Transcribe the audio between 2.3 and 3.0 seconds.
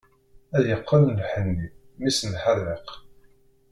lḥadeq.